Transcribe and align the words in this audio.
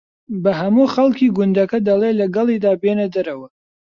بە 0.43 0.51
ھەموو 0.59 0.91
خەڵکی 0.93 1.33
گوندەکە 1.35 1.77
دەڵێ 1.87 2.11
لەگەڵیدا 2.19 2.71
بێنە 2.81 3.07
دەرەوە 3.15 3.47